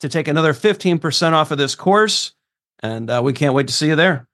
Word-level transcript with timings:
to 0.00 0.08
take 0.08 0.28
another 0.28 0.52
15% 0.52 1.32
off 1.32 1.50
of 1.50 1.58
this 1.58 1.74
course. 1.74 2.32
And 2.80 3.10
uh, 3.10 3.20
we 3.24 3.32
can't 3.32 3.54
wait 3.54 3.68
to 3.68 3.72
see 3.72 3.88
you 3.88 3.96
there. 3.96 4.28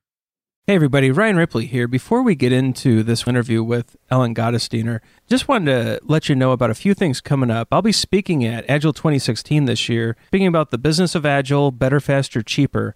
Hey, 0.68 0.76
everybody, 0.76 1.10
Ryan 1.10 1.36
Ripley 1.36 1.66
here. 1.66 1.88
Before 1.88 2.22
we 2.22 2.36
get 2.36 2.52
into 2.52 3.02
this 3.02 3.26
interview 3.26 3.64
with 3.64 3.96
Ellen 4.10 4.32
Gottesdiener, 4.32 5.00
just 5.28 5.48
wanted 5.48 5.72
to 5.72 6.00
let 6.04 6.28
you 6.28 6.36
know 6.36 6.52
about 6.52 6.70
a 6.70 6.74
few 6.74 6.94
things 6.94 7.20
coming 7.20 7.50
up. 7.50 7.66
I'll 7.72 7.82
be 7.82 7.90
speaking 7.90 8.44
at 8.44 8.64
Agile 8.70 8.92
2016 8.92 9.64
this 9.64 9.88
year, 9.88 10.16
speaking 10.28 10.46
about 10.46 10.70
the 10.70 10.78
business 10.78 11.16
of 11.16 11.26
Agile, 11.26 11.72
better, 11.72 11.98
faster, 11.98 12.42
cheaper, 12.42 12.94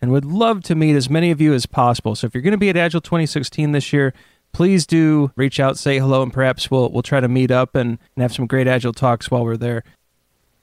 and 0.00 0.12
would 0.12 0.24
love 0.24 0.62
to 0.64 0.76
meet 0.76 0.94
as 0.94 1.10
many 1.10 1.32
of 1.32 1.40
you 1.40 1.52
as 1.54 1.66
possible. 1.66 2.14
So 2.14 2.28
if 2.28 2.34
you're 2.34 2.42
going 2.42 2.52
to 2.52 2.56
be 2.56 2.68
at 2.68 2.76
Agile 2.76 3.00
2016 3.00 3.72
this 3.72 3.92
year, 3.92 4.14
please 4.52 4.86
do 4.86 5.32
reach 5.34 5.58
out, 5.58 5.76
say 5.76 5.98
hello, 5.98 6.22
and 6.22 6.32
perhaps 6.32 6.70
we'll, 6.70 6.88
we'll 6.90 7.02
try 7.02 7.18
to 7.18 7.28
meet 7.28 7.50
up 7.50 7.74
and, 7.74 7.98
and 8.14 8.22
have 8.22 8.32
some 8.32 8.46
great 8.46 8.68
Agile 8.68 8.92
talks 8.92 9.28
while 9.28 9.44
we're 9.44 9.56
there. 9.56 9.82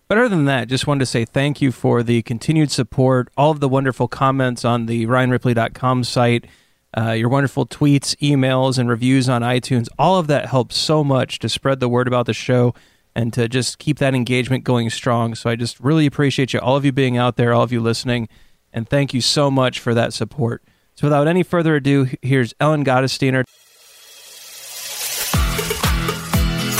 But 0.07 0.19
other 0.19 0.29
than 0.29 0.45
that, 0.45 0.67
just 0.67 0.85
wanted 0.85 0.99
to 0.99 1.05
say 1.07 1.25
thank 1.25 1.61
you 1.61 1.71
for 1.71 2.03
the 2.03 2.21
continued 2.21 2.71
support, 2.71 3.29
all 3.35 3.51
of 3.51 3.59
the 3.59 3.69
wonderful 3.69 4.07
comments 4.07 4.63
on 4.63 4.85
the 4.85 5.07
ryanripley.com 5.07 6.03
site, 6.03 6.45
uh, 6.95 7.11
your 7.11 7.29
wonderful 7.29 7.65
tweets, 7.65 8.15
emails, 8.17 8.77
and 8.77 8.87
reviews 8.87 9.27
on 9.27 9.41
iTunes. 9.41 9.87
All 9.97 10.19
of 10.19 10.27
that 10.27 10.45
helps 10.45 10.77
so 10.77 11.03
much 11.03 11.39
to 11.39 11.49
spread 11.49 11.79
the 11.79 11.89
word 11.89 12.07
about 12.07 12.27
the 12.27 12.33
show 12.33 12.75
and 13.15 13.33
to 13.33 13.49
just 13.49 13.79
keep 13.79 13.97
that 13.97 14.13
engagement 14.13 14.63
going 14.63 14.89
strong. 14.91 15.33
So 15.33 15.49
I 15.49 15.55
just 15.55 15.79
really 15.79 16.05
appreciate 16.05 16.53
you, 16.53 16.59
all 16.59 16.75
of 16.75 16.85
you 16.85 16.91
being 16.91 17.17
out 17.17 17.35
there, 17.35 17.53
all 17.53 17.63
of 17.63 17.71
you 17.71 17.81
listening, 17.81 18.29
and 18.71 18.87
thank 18.87 19.13
you 19.13 19.21
so 19.21 19.49
much 19.49 19.79
for 19.79 19.93
that 19.95 20.13
support. 20.13 20.63
So 20.93 21.07
without 21.07 21.27
any 21.27 21.41
further 21.41 21.75
ado, 21.75 22.07
here's 22.21 22.53
Ellen 22.59 22.85
Gottesdiener. 22.85 23.43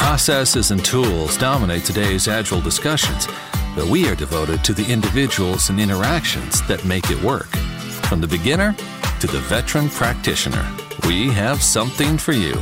Processes 0.06 0.70
and 0.70 0.86
tools 0.86 1.36
dominate 1.36 1.84
today's 1.84 2.28
Agile 2.28 2.62
discussions, 2.62 3.28
but 3.76 3.86
we 3.86 4.08
are 4.08 4.14
devoted 4.14 4.64
to 4.64 4.72
the 4.72 4.86
individuals 4.86 5.72
and 5.72 5.80
interactions 5.80 6.62
that 6.68 6.86
make 6.86 7.10
it 7.10 7.20
work. 7.24 7.48
From 8.08 8.22
the 8.22 8.28
beginner 8.28 8.76
to 9.20 9.26
the 9.26 9.40
veteran 9.40 9.90
practitioner, 9.90 10.64
we 11.08 11.30
have 11.30 11.60
something 11.60 12.20
for 12.20 12.34
you. 12.34 12.54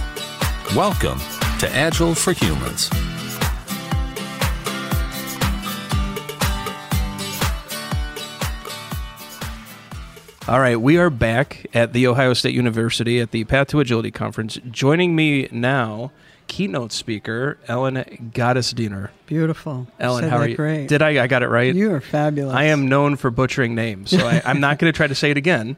Welcome 0.74 1.20
to 1.60 1.70
Agile 1.70 2.16
for 2.16 2.32
Humans. 2.32 2.90
All 10.48 10.62
right, 10.62 10.80
we 10.80 10.98
are 10.98 11.10
back 11.10 11.68
at 11.74 11.92
the 11.92 12.08
Ohio 12.08 12.34
State 12.34 12.56
University 12.56 13.20
at 13.20 13.32
the 13.32 13.44
Path 13.44 13.68
to 13.68 13.82
Agility 13.82 14.12
Conference. 14.12 14.58
Joining 14.72 15.14
me 15.14 15.50
now 15.52 16.12
keynote 16.48 16.92
speaker, 16.92 17.58
Ellen 17.68 18.32
Goddess 18.34 18.74
Gottesdiener. 18.74 19.10
Beautiful. 19.26 19.88
Ellen, 20.00 20.30
how 20.30 20.38
are 20.38 20.48
you? 20.48 20.56
Great. 20.56 20.88
Did 20.88 21.02
I? 21.02 21.24
I 21.24 21.28
got 21.28 21.44
it 21.44 21.48
right. 21.48 21.74
You 21.74 21.94
are 21.94 22.02
fabulous. 22.02 22.56
I 22.56 22.66
am 22.66 22.88
known 22.88 23.16
for 23.16 23.32
butchering 23.32 23.76
names, 23.76 24.12
so 24.12 24.26
I, 24.26 24.42
am 24.46 24.60
not 24.60 24.80
going 24.80 24.92
to 24.92 24.96
try 24.96 25.08
to 25.08 25.16
say 25.16 25.32
it 25.32 25.38
again. 25.38 25.76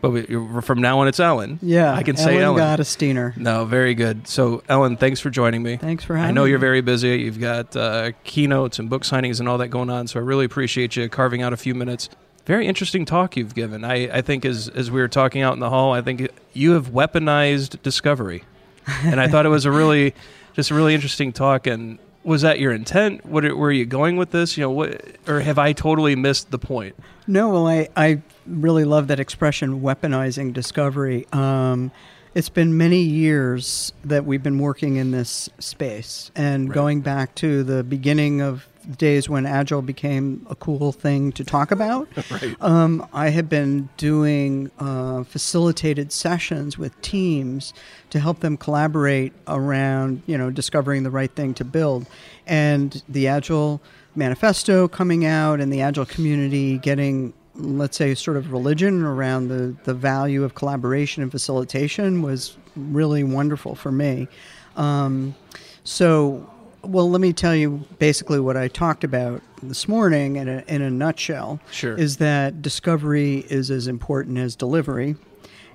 But 0.00 0.10
we, 0.10 0.22
from 0.62 0.80
now 0.80 1.00
on, 1.00 1.08
it's 1.08 1.20
Ellen. 1.20 1.58
Yeah, 1.60 1.94
I 1.94 2.02
can 2.02 2.16
say 2.16 2.40
Ellen. 2.40 2.60
Gottesdiener. 2.60 3.36
No, 3.36 3.66
very 3.66 3.94
good. 3.94 4.26
So, 4.26 4.62
Ellen, 4.68 4.96
thanks 4.96 5.20
for 5.20 5.28
joining 5.28 5.62
me. 5.62 5.76
Thanks 5.76 6.04
for 6.04 6.16
having. 6.16 6.30
I 6.30 6.32
know 6.32 6.44
me. 6.44 6.50
you're 6.50 6.58
very 6.58 6.80
busy. 6.80 7.20
You've 7.20 7.40
got 7.40 7.76
uh, 7.76 8.12
keynotes 8.24 8.78
and 8.78 8.88
book 8.88 9.02
signings 9.02 9.40
and 9.40 9.48
all 9.48 9.58
that 9.58 9.68
going 9.68 9.90
on. 9.90 10.06
So, 10.06 10.18
I 10.18 10.22
really 10.22 10.46
appreciate 10.46 10.96
you 10.96 11.08
carving 11.08 11.42
out 11.42 11.52
a 11.52 11.56
few 11.56 11.74
minutes. 11.74 12.08
Very 12.46 12.66
interesting 12.66 13.04
talk 13.04 13.36
you've 13.36 13.54
given. 13.54 13.84
I, 13.84 14.18
I 14.18 14.22
think 14.22 14.44
as 14.44 14.68
as 14.68 14.90
we 14.90 15.00
were 15.00 15.08
talking 15.08 15.42
out 15.42 15.52
in 15.52 15.60
the 15.60 15.70
hall, 15.70 15.92
I 15.92 16.00
think 16.00 16.28
you 16.54 16.72
have 16.72 16.88
weaponized 16.88 17.82
discovery, 17.82 18.44
and 18.86 19.20
I 19.20 19.28
thought 19.28 19.46
it 19.46 19.50
was 19.50 19.64
a 19.64 19.70
really 19.70 20.14
just 20.54 20.70
a 20.70 20.74
really 20.74 20.94
interesting 20.94 21.32
talk. 21.32 21.66
And 21.66 21.98
was 22.24 22.42
that 22.42 22.58
your 22.58 22.72
intent? 22.72 23.24
What 23.24 23.44
were 23.56 23.72
you 23.72 23.86
going 23.86 24.16
with 24.16 24.30
this? 24.30 24.56
You 24.56 24.64
know, 24.64 24.70
what 24.70 25.02
or 25.26 25.40
have 25.40 25.58
I 25.58 25.72
totally 25.72 26.16
missed 26.16 26.50
the 26.50 26.58
point? 26.58 26.96
No, 27.26 27.50
well, 27.50 27.66
I 27.66 27.88
I 27.96 28.22
really 28.46 28.84
love 28.84 29.08
that 29.08 29.20
expression, 29.20 29.80
weaponizing 29.80 30.52
discovery. 30.52 31.26
Um, 31.32 31.90
it's 32.34 32.48
been 32.48 32.76
many 32.76 33.02
years 33.02 33.92
that 34.04 34.24
we've 34.24 34.42
been 34.42 34.58
working 34.58 34.96
in 34.96 35.10
this 35.10 35.48
space, 35.58 36.30
and 36.36 36.68
right. 36.68 36.74
going 36.74 37.00
back 37.00 37.34
to 37.36 37.64
the 37.64 37.82
beginning 37.82 38.40
of 38.40 38.66
days 38.96 39.28
when 39.28 39.46
agile 39.46 39.82
became 39.82 40.46
a 40.50 40.54
cool 40.54 40.92
thing 40.92 41.32
to 41.32 41.44
talk 41.44 41.70
about. 41.70 42.08
right. 42.30 42.56
um, 42.60 43.06
I 43.12 43.30
have 43.30 43.48
been 43.48 43.88
doing 43.96 44.70
uh, 44.78 45.24
facilitated 45.24 46.12
sessions 46.12 46.78
with 46.78 47.00
teams 47.02 47.72
to 48.10 48.20
help 48.20 48.40
them 48.40 48.56
collaborate 48.56 49.32
around, 49.46 50.22
you 50.26 50.36
know, 50.36 50.50
discovering 50.50 51.02
the 51.02 51.10
right 51.10 51.30
thing 51.30 51.54
to 51.54 51.64
build, 51.64 52.06
and 52.46 53.02
the 53.08 53.28
agile 53.28 53.80
manifesto 54.14 54.88
coming 54.88 55.24
out 55.24 55.60
and 55.60 55.72
the 55.72 55.80
agile 55.80 56.06
community 56.06 56.78
getting 56.78 57.32
let's 57.54 57.96
say 57.96 58.14
sort 58.14 58.36
of 58.36 58.52
religion 58.52 59.02
around 59.02 59.48
the, 59.48 59.76
the 59.84 59.92
value 59.92 60.44
of 60.44 60.54
collaboration 60.54 61.22
and 61.22 61.30
facilitation 61.30 62.22
was 62.22 62.56
really 62.74 63.22
wonderful 63.22 63.74
for 63.74 63.92
me 63.92 64.26
um, 64.76 65.34
so 65.84 66.48
well, 66.82 67.10
let 67.10 67.20
me 67.20 67.32
tell 67.32 67.54
you 67.54 67.84
basically 67.98 68.40
what 68.40 68.56
I 68.56 68.68
talked 68.68 69.04
about 69.04 69.42
this 69.62 69.88
morning 69.88 70.36
in 70.36 70.48
a, 70.48 70.64
in 70.66 70.82
a 70.82 70.90
nutshell. 70.90 71.60
Sure. 71.70 71.96
Is 71.96 72.16
that 72.18 72.62
discovery 72.62 73.44
is 73.48 73.70
as 73.70 73.86
important 73.86 74.38
as 74.38 74.56
delivery. 74.56 75.16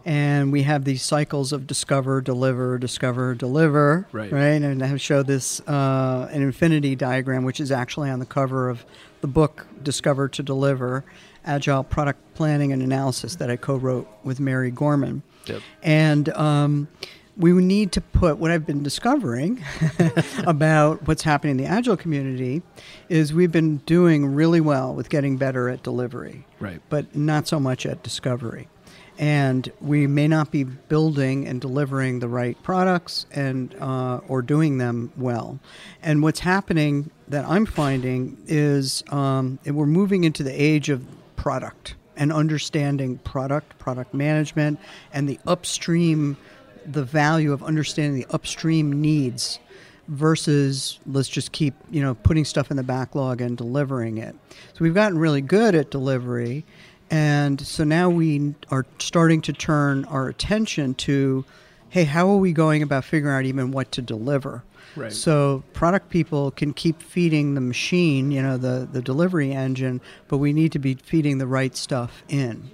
And 0.04 0.52
we 0.52 0.62
have 0.64 0.86
these 0.86 1.02
cycles 1.02 1.52
of 1.52 1.66
discover, 1.66 2.22
deliver, 2.22 2.78
discover, 2.78 3.34
deliver. 3.34 4.08
Right. 4.12 4.32
Right. 4.32 4.62
And 4.62 4.84
I 4.84 4.86
have 4.86 5.02
showed 5.02 5.26
this, 5.26 5.62
uh, 5.62 6.30
an 6.32 6.44
infinity 6.44 6.96
diagram, 6.96 7.44
which 7.44 7.60
is 7.60 7.72
actually 7.72 8.12
on 8.12 8.20
the 8.20 8.26
cover 8.26 8.70
of 8.70 8.86
the 9.22 9.28
book 9.28 9.66
Discover 9.82 10.30
to 10.30 10.44
Deliver 10.44 11.04
Agile 11.44 11.84
Product 11.84 12.20
Planning 12.36 12.72
and 12.72 12.84
Analysis 12.84 13.36
that 13.38 13.50
I 13.50 13.56
co 13.56 13.78
wrote 13.78 14.08
with 14.24 14.40
Mary 14.40 14.70
Gorman. 14.70 15.24
Yep. 15.48 15.62
And, 15.82 16.30
um, 16.30 16.88
we 17.38 17.52
need 17.54 17.92
to 17.94 18.02
put 18.02 18.38
what 18.38 18.52
I've 18.52 18.66
been 18.66 18.84
discovering 18.84 19.64
about 20.48 21.06
what's 21.08 21.24
happening 21.24 21.52
in 21.52 21.58
the 21.58 21.66
agile 21.66 21.98
community 21.98 22.62
is 23.10 23.34
we've 23.34 23.52
been 23.52 23.78
doing 23.78 24.34
really 24.34 24.62
well 24.62 24.94
with 24.94 25.10
getting 25.10 25.38
better 25.38 25.70
at 25.70 25.84
delivery, 25.84 26.46
right? 26.60 26.82
But 26.90 27.16
not 27.16 27.48
so 27.48 27.60
much 27.60 27.86
at 27.86 28.04
discovery, 28.04 28.70
and 29.18 29.70
we 29.82 30.08
may 30.08 30.28
not 30.28 30.52
be 30.52 30.64
building 30.64 31.46
and 31.48 31.60
delivering 31.60 32.20
the 32.20 32.30
right 32.30 32.62
products 32.64 33.26
and 33.32 33.76
uh, 33.82 34.22
or 34.28 34.42
doing 34.42 34.78
them 34.78 35.12
well. 35.18 35.60
And 36.02 36.24
what's 36.24 36.40
happening 36.40 37.12
that 37.28 37.46
I'm 37.46 37.66
finding 37.66 38.38
is 38.48 39.04
um, 39.10 39.60
we're 39.66 39.86
moving 39.86 40.24
into 40.24 40.44
the 40.44 40.54
age 40.54 40.90
of 40.90 41.06
product 41.36 41.96
and 42.18 42.32
understanding 42.32 43.18
product, 43.20 43.78
product 43.78 44.14
management, 44.14 44.80
and 45.12 45.28
the 45.28 45.40
upstream, 45.46 46.38
the 46.86 47.04
value 47.04 47.52
of 47.52 47.64
understanding 47.64 48.20
the 48.20 48.28
upstream 48.34 49.02
needs 49.02 49.60
versus 50.08 51.00
let's 51.08 51.28
just 51.28 51.52
keep 51.52 51.74
you 51.90 52.02
know 52.02 52.14
putting 52.14 52.46
stuff 52.46 52.70
in 52.70 52.78
the 52.78 52.84
backlog 52.84 53.42
and 53.42 53.58
delivering 53.58 54.18
it. 54.18 54.36
So 54.74 54.78
we've 54.80 54.94
gotten 54.94 55.18
really 55.18 55.42
good 55.42 55.76
at 55.76 55.90
delivery, 55.92 56.66
and 57.10 57.60
so 57.60 57.84
now 57.84 58.10
we 58.10 58.56
are 58.70 58.86
starting 59.00 59.42
to 59.42 59.54
turn 59.54 60.06
our 60.06 60.28
attention 60.28 60.96
to, 60.96 61.46
hey, 61.90 62.04
how 62.04 62.30
are 62.30 62.38
we 62.38 62.54
going 62.54 62.82
about 62.82 63.06
figuring 63.06 63.36
out 63.36 63.46
even 63.46 63.72
what 63.72 63.92
to 63.94 64.02
deliver? 64.02 64.64
Right. 64.96 65.12
So 65.12 65.64
product 65.74 66.10
people 66.10 66.52
can 66.52 66.74
keep 66.74 67.02
feeding 67.02 67.54
the 67.54 67.62
machine, 67.62 68.32
you 68.32 68.42
know, 68.42 68.58
the, 68.58 68.88
the 68.90 69.02
delivery 69.02 69.52
engine, 69.52 70.00
but 70.28 70.38
we 70.38 70.54
need 70.54 70.72
to 70.72 70.80
be 70.80 70.96
feeding 70.96 71.38
the 71.38 71.48
right 71.48 71.76
stuff 71.76 72.24
in. 72.30 72.70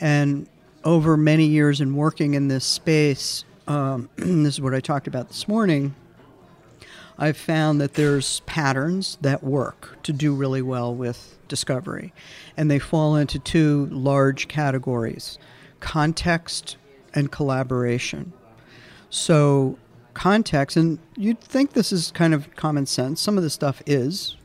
And 0.00 0.48
over 0.84 1.16
many 1.16 1.46
years 1.46 1.80
in 1.80 1.94
working 1.94 2.34
in 2.34 2.48
this 2.48 2.64
space, 2.64 3.44
um, 3.66 4.08
this 4.16 4.54
is 4.54 4.60
what 4.60 4.74
I 4.74 4.80
talked 4.80 5.06
about 5.06 5.28
this 5.28 5.46
morning. 5.48 5.94
I've 7.18 7.36
found 7.36 7.80
that 7.80 7.94
there's 7.94 8.40
patterns 8.40 9.18
that 9.20 9.44
work 9.44 9.98
to 10.02 10.12
do 10.12 10.34
really 10.34 10.62
well 10.62 10.94
with 10.94 11.38
discovery, 11.46 12.12
and 12.56 12.70
they 12.70 12.78
fall 12.78 13.16
into 13.16 13.38
two 13.38 13.86
large 13.90 14.48
categories 14.48 15.38
context 15.80 16.76
and 17.14 17.30
collaboration. 17.30 18.32
So, 19.10 19.76
context, 20.14 20.76
and 20.76 20.98
you'd 21.16 21.40
think 21.40 21.72
this 21.72 21.92
is 21.92 22.10
kind 22.12 22.34
of 22.34 22.54
common 22.56 22.86
sense. 22.86 23.20
Some 23.20 23.36
of 23.36 23.42
the 23.42 23.50
stuff 23.50 23.82
is, 23.84 24.36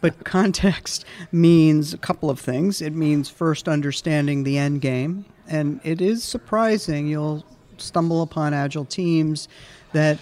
but 0.00 0.24
context 0.24 1.04
means 1.32 1.92
a 1.92 1.98
couple 1.98 2.30
of 2.30 2.38
things. 2.38 2.80
It 2.80 2.94
means 2.94 3.28
first 3.28 3.68
understanding 3.68 4.44
the 4.44 4.58
end 4.58 4.80
game, 4.80 5.24
and 5.48 5.80
it 5.84 6.00
is 6.00 6.22
surprising. 6.24 7.06
You'll 7.06 7.44
stumble 7.78 8.22
upon 8.22 8.54
agile 8.54 8.84
teams 8.84 9.48
that 9.92 10.18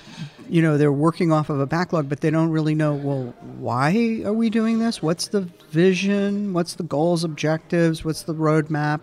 you 0.48 0.62
know 0.62 0.78
they're 0.78 0.92
working 0.92 1.30
off 1.30 1.50
of 1.50 1.60
a 1.60 1.66
backlog 1.66 2.08
but 2.08 2.20
they 2.20 2.30
don't 2.30 2.50
really 2.50 2.74
know 2.74 2.94
well 2.94 3.34
why 3.58 4.22
are 4.24 4.32
we 4.32 4.48
doing 4.48 4.78
this 4.78 5.02
what's 5.02 5.28
the 5.28 5.42
vision 5.70 6.52
what's 6.52 6.74
the 6.74 6.82
goals 6.82 7.22
objectives 7.22 8.04
what's 8.04 8.22
the 8.22 8.34
roadmap 8.34 9.00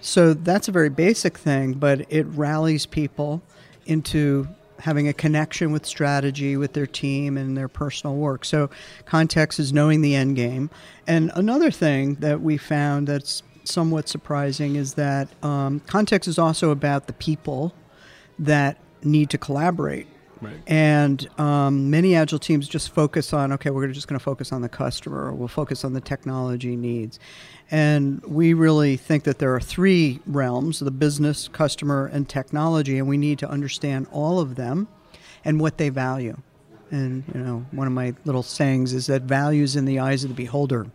so 0.00 0.32
that's 0.34 0.66
a 0.66 0.72
very 0.72 0.88
basic 0.88 1.36
thing 1.36 1.74
but 1.74 2.06
it 2.10 2.24
rallies 2.28 2.86
people 2.86 3.42
into 3.86 4.48
having 4.84 5.08
a 5.08 5.12
connection 5.12 5.72
with 5.72 5.86
strategy 5.86 6.56
with 6.56 6.72
their 6.72 6.86
team 6.86 7.38
and 7.38 7.56
their 7.56 7.68
personal 7.68 8.16
work. 8.16 8.44
So 8.44 8.68
context 9.06 9.58
is 9.58 9.72
knowing 9.72 10.02
the 10.02 10.14
end 10.14 10.36
game. 10.36 10.68
And 11.06 11.30
another 11.34 11.70
thing 11.70 12.16
that 12.16 12.42
we 12.42 12.58
found 12.58 13.06
that's 13.08 13.42
somewhat 13.64 14.08
surprising 14.08 14.76
is 14.76 14.94
that 14.94 15.28
um, 15.42 15.80
context 15.80 16.28
is 16.28 16.38
also 16.38 16.70
about 16.70 17.06
the 17.06 17.12
people 17.12 17.74
that 18.38 18.78
need 19.02 19.30
to 19.30 19.38
collaborate. 19.38 20.06
Right. 20.40 20.56
And 20.66 21.26
um, 21.40 21.90
many 21.90 22.14
agile 22.14 22.38
teams 22.38 22.68
just 22.68 22.90
focus 22.92 23.32
on 23.32 23.52
okay, 23.52 23.70
we're 23.70 23.88
just 23.88 24.08
going 24.08 24.18
to 24.18 24.24
focus 24.24 24.52
on 24.52 24.62
the 24.62 24.68
customer, 24.68 25.26
or 25.26 25.32
we'll 25.32 25.48
focus 25.48 25.84
on 25.84 25.94
the 25.94 26.00
technology 26.00 26.76
needs. 26.76 27.18
And 27.70 28.22
we 28.22 28.52
really 28.52 28.96
think 28.96 29.24
that 29.24 29.38
there 29.38 29.54
are 29.54 29.60
three 29.60 30.20
realms 30.26 30.80
the 30.80 30.90
business, 30.90 31.48
customer, 31.48 32.06
and 32.06 32.28
technology, 32.28 32.98
and 32.98 33.08
we 33.08 33.16
need 33.16 33.38
to 33.38 33.48
understand 33.48 34.06
all 34.12 34.38
of 34.38 34.56
them 34.56 34.88
and 35.44 35.60
what 35.60 35.78
they 35.78 35.88
value. 35.88 36.36
And, 36.90 37.24
you 37.34 37.40
know, 37.40 37.64
one 37.70 37.86
of 37.86 37.92
my 37.92 38.14
little 38.24 38.42
sayings 38.42 38.92
is 38.92 39.06
that 39.06 39.22
values 39.22 39.76
in 39.76 39.84
the 39.84 39.98
eyes 39.98 40.24
of 40.24 40.30
the 40.30 40.34
beholder. 40.34 40.86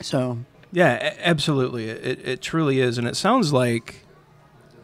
So, 0.00 0.38
Yeah, 0.74 1.14
absolutely. 1.20 1.88
It, 1.88 2.26
it 2.26 2.42
truly 2.42 2.80
is. 2.80 2.98
And 2.98 3.06
it 3.06 3.16
sounds 3.16 3.52
like, 3.52 4.04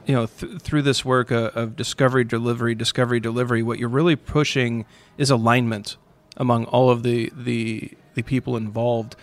you 0.06 0.14
know, 0.14 0.26
th- 0.26 0.60
through 0.60 0.82
this 0.82 1.04
work 1.04 1.30
of, 1.32 1.56
of 1.56 1.76
discovery, 1.76 2.22
delivery, 2.24 2.74
discovery, 2.76 3.18
delivery, 3.18 3.62
what 3.62 3.78
you're 3.80 3.88
really 3.88 4.16
pushing 4.16 4.86
is 5.18 5.30
alignment 5.30 5.96
among 6.36 6.64
all 6.66 6.90
of 6.90 7.02
the, 7.02 7.32
the, 7.36 7.90
the 8.14 8.22
people 8.22 8.56
involved. 8.56 9.16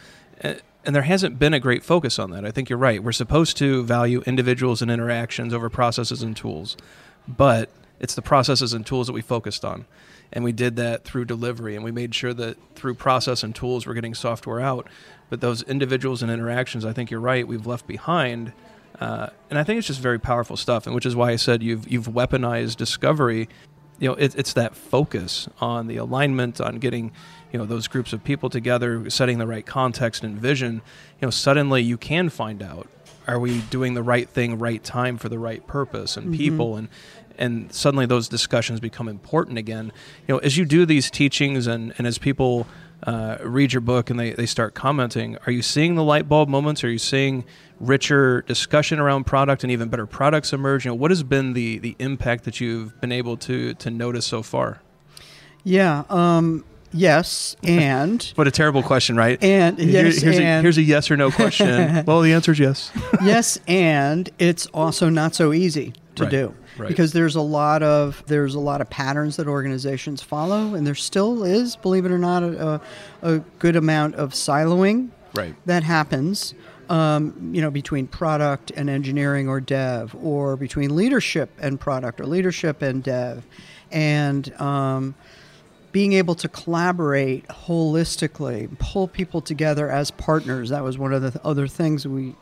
Uh, 0.43 0.55
And 0.85 0.93
there 0.95 1.03
hasn't 1.03 1.39
been 1.39 1.53
a 1.53 1.59
great 1.59 1.83
focus 1.83 2.19
on 2.19 2.31
that. 2.31 2.45
I 2.45 2.51
think 2.51 2.69
you're 2.69 2.77
right. 2.79 3.01
We're 3.01 3.11
supposed 3.13 3.57
to 3.57 3.83
value 3.83 4.21
individuals 4.25 4.81
and 4.81 4.91
interactions 4.91 5.53
over 5.53 5.69
processes 5.69 6.21
and 6.21 6.35
tools, 6.35 6.75
but 7.27 7.69
it's 7.99 8.15
the 8.15 8.21
processes 8.21 8.73
and 8.73 8.85
tools 8.85 9.07
that 9.07 9.13
we 9.13 9.21
focused 9.21 9.63
on. 9.65 9.85
And 10.33 10.43
we 10.43 10.51
did 10.51 10.75
that 10.75 11.03
through 11.03 11.25
delivery, 11.25 11.75
and 11.75 11.83
we 11.83 11.91
made 11.91 12.13
sure 12.13 12.33
that 12.33 12.57
through 12.75 12.95
process 12.95 13.43
and 13.43 13.55
tools, 13.55 13.87
we're 13.87 13.93
getting 13.93 14.13
software 14.13 14.59
out. 14.59 14.87
But 15.29 15.41
those 15.41 15.61
individuals 15.63 16.21
and 16.21 16.31
interactions, 16.31 16.85
I 16.85 16.93
think 16.93 17.11
you're 17.11 17.19
right, 17.19 17.47
we've 17.47 17.65
left 17.65 17.87
behind. 17.87 18.53
Uh, 18.99 19.29
and 19.49 19.59
I 19.59 19.63
think 19.63 19.77
it's 19.77 19.87
just 19.87 19.99
very 19.99 20.19
powerful 20.19 20.57
stuff, 20.57 20.85
and 20.85 20.95
which 20.95 21.05
is 21.05 21.15
why 21.15 21.31
I 21.31 21.35
said 21.35 21.61
you've 21.61 21.87
you've 21.89 22.07
weaponized 22.07 22.77
discovery. 22.77 23.47
You 23.99 24.09
know, 24.09 24.15
it, 24.15 24.35
it's 24.35 24.53
that 24.53 24.75
focus 24.75 25.47
on 25.59 25.87
the 25.87 25.97
alignment, 25.97 26.59
on 26.59 26.79
getting 26.79 27.11
you 27.51 27.59
know 27.59 27.65
those 27.65 27.87
groups 27.87 28.11
of 28.13 28.23
people 28.23 28.49
together, 28.49 29.09
setting 29.09 29.37
the 29.37 29.47
right 29.47 29.65
context 29.65 30.23
and 30.23 30.37
vision. 30.39 30.81
You 31.21 31.27
know, 31.27 31.29
suddenly 31.29 31.83
you 31.83 31.97
can 31.97 32.29
find 32.29 32.63
out 32.63 32.87
are 33.27 33.39
we 33.39 33.59
doing 33.61 33.93
the 33.93 34.03
right 34.03 34.27
thing, 34.29 34.57
right 34.57 34.83
time 34.83 35.17
for 35.17 35.29
the 35.29 35.37
right 35.37 35.65
purpose 35.67 36.15
and 36.17 36.33
people, 36.33 36.75
and 36.77 36.87
and 37.37 37.71
suddenly 37.73 38.05
those 38.05 38.27
discussions 38.27 38.79
become 38.79 39.07
important 39.07 39.57
again. 39.57 39.91
You 40.27 40.35
know, 40.35 40.39
as 40.39 40.57
you 40.57 40.65
do 40.65 40.85
these 40.85 41.09
teachings 41.11 41.67
and 41.67 41.93
and 41.97 42.05
as 42.07 42.17
people 42.17 42.67
uh, 43.03 43.37
read 43.43 43.73
your 43.73 43.81
book 43.81 44.09
and 44.09 44.19
they, 44.19 44.33
they 44.33 44.45
start 44.47 44.73
commenting, 44.73 45.37
are 45.45 45.51
you 45.51 45.61
seeing 45.61 45.93
the 45.95 46.03
light 46.03 46.27
bulb 46.27 46.49
moments? 46.49 46.83
Are 46.83 46.89
you 46.89 46.97
seeing 46.97 47.45
richer 47.79 48.41
discussion 48.41 48.97
around 48.99 49.25
product 49.25 49.63
and 49.63 49.71
even 49.71 49.87
better 49.89 50.07
products 50.07 50.51
emerge? 50.51 50.83
You 50.85 50.91
know, 50.91 50.95
what 50.95 51.11
has 51.11 51.21
been 51.23 51.53
the 51.53 51.77
the 51.79 51.95
impact 51.99 52.43
that 52.45 52.59
you've 52.59 52.99
been 53.01 53.11
able 53.11 53.37
to 53.37 53.73
to 53.75 53.89
notice 53.91 54.25
so 54.25 54.41
far? 54.41 54.81
yeah, 55.63 56.03
um, 56.09 56.63
yes, 56.93 57.55
and 57.63 58.23
What 58.35 58.47
a 58.47 58.51
terrible 58.51 58.81
question, 58.83 59.15
right? 59.15 59.41
And- 59.43 59.77
Here- 59.77 60.05
yes, 60.05 60.21
here's, 60.21 60.39
a, 60.39 60.43
and- 60.43 60.63
here's 60.63 60.77
a 60.77 60.81
yes 60.81 61.11
or 61.11 61.17
no 61.17 61.29
question. 61.41 62.03
well, 62.05 62.21
the 62.21 62.33
answer 62.33 62.51
is 62.53 62.59
yes. 62.59 62.91
yes, 63.23 63.59
and 63.67 64.29
it's 64.39 64.65
also 64.67 65.09
not 65.09 65.35
so 65.35 65.53
easy 65.53 65.93
to 66.15 66.23
Right, 66.23 66.31
do 66.31 66.55
right. 66.77 66.87
because 66.87 67.13
there's 67.13 67.35
a 67.35 67.41
lot 67.41 67.83
of 67.83 68.23
there's 68.27 68.55
a 68.55 68.59
lot 68.59 68.81
of 68.81 68.89
patterns 68.89 69.37
that 69.37 69.47
organizations 69.47 70.21
follow, 70.21 70.75
and 70.75 70.85
there 70.85 70.95
still 70.95 71.43
is, 71.43 71.75
believe 71.75 72.05
it 72.05 72.11
or 72.11 72.17
not, 72.17 72.43
a, 72.43 72.81
a, 73.21 73.39
good 73.59 73.75
amount 73.75 74.15
of 74.15 74.31
siloing 74.31 75.09
Right. 75.33 75.55
that 75.65 75.83
happens. 75.83 76.53
Um, 76.89 77.51
you 77.53 77.61
know, 77.61 77.69
between 77.69 78.07
product 78.07 78.71
and 78.71 78.89
engineering 78.89 79.49
or 79.49 79.59
dev, 79.59 80.15
or 80.15 80.55
between 80.55 80.95
leadership 80.95 81.49
and 81.59 81.77
product, 81.77 82.21
or 82.21 82.25
leadership 82.25 82.81
and 82.81 83.03
dev, 83.03 83.45
and 83.91 84.53
um, 84.61 85.13
being 85.91 86.13
able 86.13 86.35
to 86.35 86.47
collaborate 86.47 87.47
holistically, 87.47 88.77
pull 88.79 89.07
people 89.07 89.41
together 89.41 89.89
as 89.89 90.11
partners. 90.11 90.69
That 90.69 90.83
was 90.83 90.97
one 90.97 91.11
of 91.11 91.21
the 91.21 91.41
other 91.43 91.67
things 91.67 92.07
we 92.07 92.35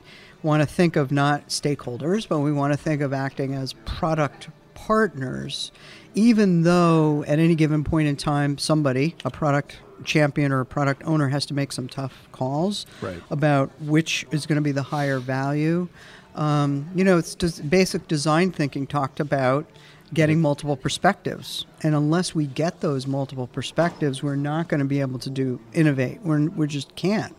want 0.45 0.61
to 0.61 0.65
think 0.67 0.95
of 0.95 1.11
not 1.11 1.47
stakeholders, 1.49 2.27
but 2.27 2.39
we 2.39 2.51
want 2.51 2.71
to 2.71 2.77
think 2.77 3.01
of 3.01 3.11
acting 3.11 3.53
as 3.55 3.73
product 3.83 4.47
partners, 4.75 5.71
even 6.13 6.61
though 6.61 7.23
at 7.27 7.39
any 7.39 7.55
given 7.55 7.83
point 7.83 8.07
in 8.07 8.15
time, 8.15 8.57
somebody, 8.57 9.15
a 9.25 9.31
product 9.31 9.79
champion 10.03 10.51
or 10.51 10.59
a 10.59 10.65
product 10.65 11.01
owner, 11.05 11.29
has 11.29 11.45
to 11.47 11.53
make 11.53 11.71
some 11.71 11.87
tough 11.87 12.27
calls 12.31 12.85
Right. 13.01 13.21
about 13.31 13.71
which 13.81 14.25
is 14.31 14.45
going 14.45 14.57
to 14.57 14.61
be 14.61 14.71
the 14.71 14.83
higher 14.83 15.19
value. 15.19 15.87
Um, 16.35 16.89
you 16.93 17.03
know, 17.03 17.17
it's 17.17 17.33
just 17.33 17.67
basic 17.69 18.07
design 18.07 18.51
thinking 18.51 18.85
talked 18.85 19.19
about 19.19 19.65
getting 20.13 20.39
multiple 20.39 20.77
perspectives, 20.77 21.65
and 21.81 21.95
unless 21.95 22.35
we 22.35 22.45
get 22.45 22.81
those 22.81 23.07
multiple 23.07 23.47
perspectives, 23.47 24.21
we're 24.21 24.35
not 24.35 24.67
going 24.67 24.79
to 24.79 24.85
be 24.85 25.01
able 25.01 25.17
to 25.19 25.29
do 25.31 25.59
innovate. 25.73 26.19
We're, 26.21 26.47
we 26.49 26.67
just 26.67 26.95
can't. 26.95 27.35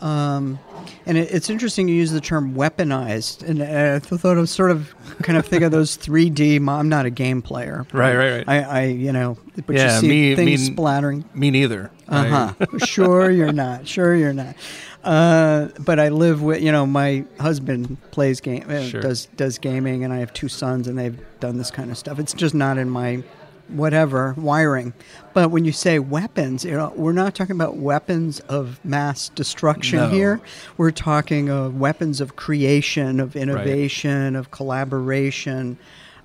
Um, 0.00 0.58
and 1.06 1.16
it, 1.16 1.30
it's 1.32 1.48
interesting 1.50 1.88
you 1.88 1.94
use 1.94 2.10
the 2.12 2.20
term 2.20 2.54
weaponized, 2.54 3.42
and 3.48 3.62
uh, 3.62 3.96
I 3.96 3.98
thought 3.98 4.36
I 4.36 4.40
was 4.40 4.50
sort 4.50 4.70
of 4.70 4.94
kind 5.22 5.38
of 5.38 5.46
think 5.46 5.62
of 5.62 5.70
those 5.72 5.96
3D. 5.96 6.60
mo- 6.60 6.74
I'm 6.74 6.88
not 6.88 7.06
a 7.06 7.10
game 7.10 7.42
player, 7.42 7.86
Right, 7.92 8.14
right, 8.16 8.30
right. 8.36 8.48
I, 8.48 8.62
I 8.62 8.82
you 8.84 9.12
know, 9.12 9.38
but 9.66 9.74
Yeah, 9.76 9.94
you 9.94 10.00
see 10.00 10.08
me- 10.08 10.36
things 10.36 10.68
me- 10.68 10.74
splattering. 10.74 11.24
Me 11.34 11.50
neither. 11.50 11.90
Uh 12.08 12.52
huh. 12.58 12.78
sure, 12.84 13.30
you're 13.30 13.52
not. 13.52 13.88
Sure, 13.88 14.14
you're 14.14 14.32
not. 14.34 14.54
Uh, 15.02 15.68
but 15.80 15.98
I 16.00 16.08
live 16.08 16.42
with 16.42 16.60
you 16.62 16.72
know 16.72 16.84
my 16.86 17.24
husband 17.40 17.96
plays 18.10 18.40
game 18.40 18.64
uh, 18.68 18.82
Sure. 18.82 19.00
does 19.00 19.26
does 19.36 19.58
gaming, 19.58 20.04
and 20.04 20.12
I 20.12 20.18
have 20.18 20.32
two 20.32 20.48
sons, 20.48 20.88
and 20.88 20.98
they've 20.98 21.18
done 21.40 21.56
this 21.58 21.70
kind 21.70 21.90
of 21.90 21.96
stuff. 21.98 22.18
It's 22.18 22.32
just 22.34 22.54
not 22.54 22.76
in 22.78 22.90
my 22.90 23.22
whatever 23.68 24.34
wiring. 24.36 24.92
But 25.34 25.50
when 25.50 25.64
you 25.64 25.72
say 25.72 25.98
weapons, 25.98 26.64
you 26.64 26.72
know, 26.72 26.92
we're 26.96 27.12
not 27.12 27.34
talking 27.34 27.54
about 27.56 27.76
weapons 27.76 28.40
of 28.40 28.82
mass 28.84 29.28
destruction 29.30 29.98
No. 29.98 30.08
here. 30.08 30.40
We're 30.76 30.90
talking 30.90 31.48
of 31.50 31.78
weapons 31.78 32.20
of 32.20 32.36
creation, 32.36 33.20
of 33.20 33.36
innovation, 33.36 34.36
of 34.36 34.50
collaboration. 34.50 35.78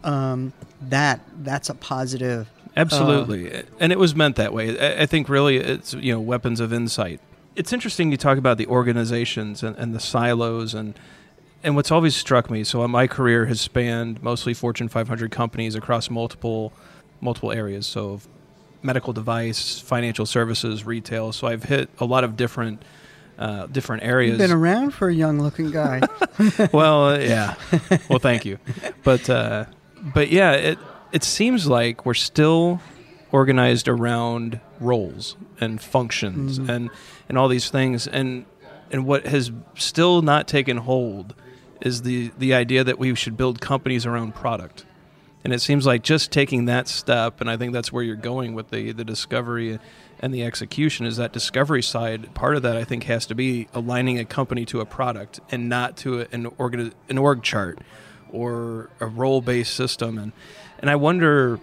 Um, 0.03 0.53
that 0.81 1.21
that's 1.43 1.69
a 1.69 1.75
positive. 1.75 2.49
Absolutely, 2.77 3.63
and 3.79 3.91
it 3.91 3.99
was 3.99 4.15
meant 4.15 4.37
that 4.37 4.53
way. 4.53 4.79
I, 4.79 5.03
I 5.03 5.05
think 5.05 5.27
really 5.27 5.57
it's 5.57 5.93
you 5.93 6.13
know 6.13 6.21
weapons 6.21 6.59
of 6.59 6.71
insight 6.71 7.19
it's 7.55 7.73
interesting 7.73 8.11
you 8.11 8.17
talk 8.17 8.37
about 8.37 8.57
the 8.57 8.67
organizations 8.67 9.63
and, 9.63 9.75
and 9.77 9.93
the 9.93 9.99
silos 9.99 10.73
and 10.73 10.97
and 11.63 11.75
what's 11.75 11.91
always 11.91 12.15
struck 12.15 12.49
me 12.49 12.63
so 12.63 12.87
my 12.87 13.07
career 13.07 13.45
has 13.45 13.61
spanned 13.61 14.21
mostly 14.23 14.53
fortune 14.53 14.87
500 14.87 15.31
companies 15.31 15.75
across 15.75 16.09
multiple 16.09 16.73
multiple 17.21 17.51
areas. 17.51 17.85
So 17.87 18.19
medical 18.83 19.13
device 19.13 19.79
financial 19.79 20.25
services 20.25 20.85
retail. 20.85 21.31
So 21.31 21.47
i've 21.47 21.63
hit 21.63 21.89
a 21.99 22.05
lot 22.05 22.23
of 22.23 22.35
different 22.35 22.83
uh, 23.37 23.65
different 23.67 24.03
areas. 24.03 24.31
You've 24.39 24.49
been 24.49 24.55
around 24.57 24.91
for 24.91 25.07
a 25.07 25.13
young 25.13 25.39
looking 25.39 25.71
guy. 25.71 26.01
well 26.73 27.05
uh, 27.09 27.17
yeah. 27.19 27.55
Well 28.09 28.19
thank 28.19 28.45
you. 28.45 28.57
But 29.03 29.29
uh, 29.29 29.65
but 30.13 30.29
yeah 30.29 30.51
it 30.53 30.79
it 31.11 31.23
seems 31.23 31.67
like 31.67 32.05
we're 32.05 32.13
still 32.13 32.79
organized 33.31 33.87
around 33.87 34.59
roles 34.79 35.37
and 35.59 35.81
functions 35.81 36.59
Mm-hmm. 36.59 36.69
and 36.69 36.89
and 37.29 37.37
all 37.37 37.47
these 37.47 37.69
things. 37.69 38.07
And 38.07 38.45
and 38.91 39.05
what 39.05 39.25
has 39.25 39.51
still 39.75 40.21
not 40.21 40.47
taken 40.47 40.77
hold 40.77 41.33
is 41.81 42.01
the 42.01 42.31
the 42.37 42.53
idea 42.53 42.83
that 42.83 42.99
we 42.99 43.15
should 43.15 43.37
build 43.37 43.61
companies 43.61 44.05
around 44.05 44.35
product 44.35 44.85
and 45.43 45.53
it 45.53 45.59
seems 45.59 45.85
like 45.85 46.03
just 46.03 46.31
taking 46.31 46.65
that 46.65 46.87
step 46.87 47.41
and 47.41 47.49
i 47.49 47.57
think 47.57 47.73
that's 47.73 47.91
where 47.91 48.03
you're 48.03 48.15
going 48.15 48.53
with 48.53 48.69
the 48.69 48.91
the 48.91 49.05
discovery 49.05 49.79
and 50.19 50.33
the 50.33 50.43
execution 50.43 51.05
is 51.05 51.17
that 51.17 51.33
discovery 51.33 51.81
side 51.81 52.33
part 52.33 52.55
of 52.55 52.61
that 52.61 52.77
i 52.77 52.83
think 52.83 53.03
has 53.03 53.25
to 53.25 53.35
be 53.35 53.67
aligning 53.73 54.19
a 54.19 54.25
company 54.25 54.65
to 54.65 54.79
a 54.79 54.85
product 54.85 55.39
and 55.51 55.67
not 55.67 55.97
to 55.97 56.27
an 56.31 56.45
org 56.57 56.75
an 57.09 57.17
org 57.17 57.41
chart 57.43 57.79
or 58.31 58.89
a 58.99 59.05
role 59.05 59.41
based 59.41 59.73
system. 59.73 60.17
And 60.17 60.31
and 60.79 60.89
i 60.89 60.95
wonder 60.95 61.59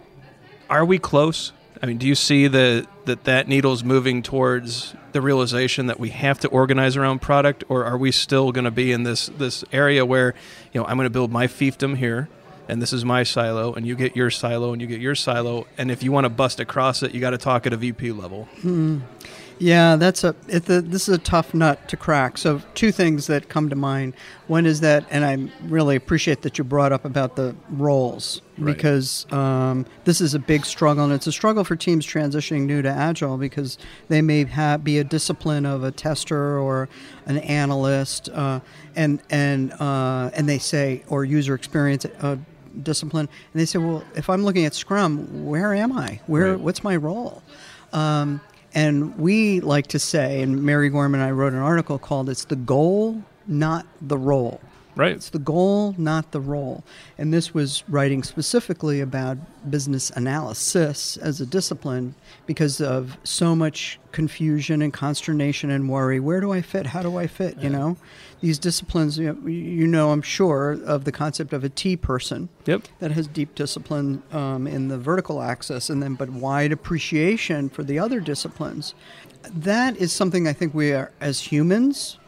are 0.70 0.84
we 0.84 0.98
close? 0.98 1.52
I 1.82 1.86
mean 1.86 1.98
do 1.98 2.06
you 2.06 2.14
see 2.14 2.48
that 2.48 2.86
that 3.06 3.24
that 3.24 3.48
needle's 3.48 3.84
moving 3.84 4.22
towards 4.22 4.94
the 5.12 5.20
realization 5.20 5.86
that 5.86 5.98
we 5.98 6.10
have 6.10 6.38
to 6.40 6.48
organize 6.48 6.96
around 6.96 7.20
product 7.22 7.64
or 7.68 7.84
are 7.84 7.96
we 7.96 8.12
still 8.12 8.52
going 8.52 8.64
to 8.64 8.70
be 8.70 8.92
in 8.92 9.04
this 9.04 9.26
this 9.26 9.64
area 9.72 10.04
where 10.04 10.34
you 10.72 10.80
know 10.80 10.86
i'm 10.86 10.96
going 10.96 11.06
to 11.06 11.10
build 11.10 11.30
my 11.30 11.46
fiefdom 11.46 11.96
here 11.96 12.28
and 12.68 12.80
this 12.82 12.92
is 12.92 13.04
my 13.04 13.22
silo 13.22 13.72
and 13.74 13.86
you 13.86 13.96
get 13.96 14.14
your 14.14 14.30
silo 14.30 14.72
and 14.72 14.80
you 14.80 14.86
get 14.86 15.00
your 15.00 15.14
silo 15.14 15.66
and 15.78 15.90
if 15.90 16.02
you 16.02 16.12
want 16.12 16.24
to 16.24 16.30
bust 16.30 16.60
across 16.60 17.02
it 17.02 17.14
you 17.14 17.20
got 17.20 17.30
to 17.30 17.38
talk 17.38 17.66
at 17.66 17.72
a 17.72 17.76
vp 17.76 18.12
level 18.12 18.48
Yeah, 19.60 19.96
that's 19.96 20.22
a, 20.22 20.36
the, 20.46 20.80
this 20.80 21.08
is 21.08 21.14
a 21.16 21.18
tough 21.18 21.52
nut 21.52 21.88
to 21.88 21.96
crack. 21.96 22.38
So, 22.38 22.62
two 22.74 22.92
things 22.92 23.26
that 23.26 23.48
come 23.48 23.68
to 23.70 23.74
mind. 23.74 24.14
One 24.46 24.66
is 24.66 24.78
that, 24.82 25.04
and 25.10 25.24
I 25.24 25.50
really 25.68 25.96
appreciate 25.96 26.42
that 26.42 26.58
you 26.58 26.62
brought 26.62 26.92
up 26.92 27.04
about 27.04 27.34
the 27.34 27.56
roles 27.68 28.40
Right. 28.56 28.76
because 28.76 29.26
um, 29.32 29.84
this 30.04 30.20
is 30.20 30.34
a 30.34 30.38
big 30.38 30.64
struggle, 30.64 31.02
and 31.02 31.12
it's 31.12 31.26
a 31.26 31.32
struggle 31.32 31.64
for 31.64 31.74
teams 31.74 32.06
transitioning 32.06 32.66
new 32.66 32.82
to 32.82 32.88
agile 32.88 33.36
because 33.36 33.78
they 34.06 34.22
may 34.22 34.44
have, 34.44 34.84
be 34.84 34.98
a 34.98 35.04
discipline 35.04 35.66
of 35.66 35.82
a 35.82 35.90
tester 35.90 36.56
or 36.60 36.88
an 37.26 37.38
analyst, 37.38 38.28
uh, 38.28 38.60
and 38.94 39.20
and 39.28 39.72
uh, 39.80 40.30
and 40.34 40.48
they 40.48 40.58
say 40.58 41.02
or 41.08 41.24
user 41.24 41.54
experience. 41.56 42.04
Uh, 42.20 42.36
discipline 42.82 43.28
and 43.52 43.60
they 43.60 43.64
say 43.64 43.78
well 43.78 44.02
if 44.14 44.28
i'm 44.30 44.44
looking 44.44 44.64
at 44.64 44.74
scrum 44.74 45.44
where 45.46 45.74
am 45.74 45.92
i 45.92 46.20
where 46.26 46.52
Right. 46.52 46.60
what's 46.60 46.82
my 46.84 46.96
role 46.96 47.42
um, 47.92 48.40
and 48.74 49.18
we 49.18 49.60
like 49.60 49.86
to 49.88 49.98
say, 49.98 50.42
and 50.42 50.62
Mary 50.62 50.90
Gorman 50.90 51.20
and 51.20 51.28
I 51.28 51.32
wrote 51.32 51.54
an 51.54 51.58
article 51.58 51.98
called 51.98 52.28
It's 52.28 52.44
the 52.44 52.54
Goal, 52.54 53.22
Not 53.46 53.86
the 54.02 54.18
Role. 54.18 54.60
Right 54.98 55.12
It's 55.12 55.30
the 55.30 55.38
goal, 55.38 55.94
not 55.96 56.32
the 56.32 56.40
role. 56.40 56.82
And 57.16 57.32
this 57.32 57.54
was 57.54 57.84
writing 57.88 58.22
specifically 58.22 59.00
about 59.00 59.38
business 59.70 60.10
analysis 60.10 61.16
as 61.16 61.40
a 61.40 61.46
discipline 61.46 62.14
because 62.46 62.80
of 62.80 63.16
so 63.22 63.54
much 63.54 64.00
confusion 64.12 64.82
and 64.82 64.92
consternation 64.92 65.70
and 65.70 65.88
worry. 65.88 66.18
Where 66.18 66.40
do 66.40 66.52
I 66.52 66.62
fit? 66.62 66.86
How 66.86 67.02
do 67.02 67.16
I 67.16 67.28
fit? 67.28 67.58
You 67.58 67.70
know, 67.70 67.96
these 68.40 68.58
disciplines, 68.58 69.18
you 69.18 69.32
know, 69.32 69.48
you 69.48 69.86
know, 69.86 70.10
I'm 70.10 70.22
sure 70.22 70.78
of 70.84 71.04
the 71.04 71.12
concept 71.12 71.52
of 71.52 71.62
a 71.62 71.68
T 71.68 71.96
person 71.96 72.48
yep 72.66 72.82
that 72.98 73.12
has 73.12 73.26
deep 73.28 73.54
discipline 73.54 74.22
um, 74.32 74.66
in 74.66 74.88
the 74.88 74.98
vertical 74.98 75.40
axis 75.42 75.88
and 75.90 76.02
then 76.02 76.14
but 76.14 76.28
wide 76.28 76.72
appreciation 76.72 77.68
for 77.68 77.84
the 77.84 77.98
other 77.98 78.20
disciplines 78.20 78.94
that 79.54 79.96
is 79.96 80.12
something 80.12 80.46
i 80.48 80.52
think 80.52 80.74
we 80.74 80.92
are 80.92 81.10
as 81.20 81.40
humans 81.40 82.18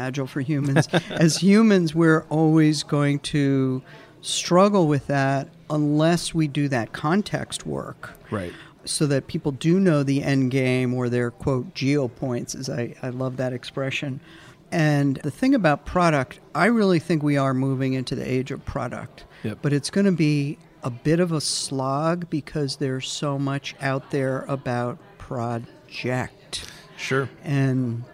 agile 0.00 0.26
for 0.26 0.40
humans. 0.40 0.88
As 1.10 1.36
humans 1.36 1.94
we're 1.94 2.24
always 2.28 2.82
going 2.82 3.18
to 3.20 3.82
struggle 4.22 4.86
with 4.86 5.06
that 5.06 5.48
unless 5.70 6.34
we 6.34 6.48
do 6.48 6.68
that 6.68 6.92
context 6.92 7.66
work. 7.66 8.18
Right. 8.30 8.52
So 8.84 9.06
that 9.06 9.26
people 9.26 9.52
do 9.52 9.78
know 9.78 10.02
the 10.02 10.22
end 10.22 10.50
game 10.50 10.94
or 10.94 11.08
their 11.08 11.30
quote 11.30 11.74
geo 11.74 12.08
points 12.08 12.54
as 12.54 12.70
I, 12.70 12.94
I 13.02 13.10
love 13.10 13.36
that 13.36 13.52
expression. 13.52 14.20
And 14.72 15.16
the 15.16 15.30
thing 15.30 15.54
about 15.54 15.84
product 15.84 16.38
i 16.54 16.66
really 16.66 17.00
think 17.00 17.22
we 17.22 17.36
are 17.36 17.52
moving 17.52 17.92
into 17.94 18.14
the 18.14 18.28
age 18.28 18.50
of 18.50 18.64
product. 18.64 19.24
Yep. 19.42 19.58
but 19.62 19.72
it's 19.72 19.88
going 19.88 20.04
to 20.04 20.12
be 20.12 20.58
a 20.82 20.90
bit 20.90 21.20
of 21.20 21.32
a 21.32 21.40
slog 21.40 22.28
because 22.30 22.76
there's 22.76 23.08
so 23.08 23.38
much 23.38 23.74
out 23.80 24.10
there 24.10 24.42
about 24.48 24.98
project. 25.18 26.70
Sure. 26.96 27.28
And 27.44 28.04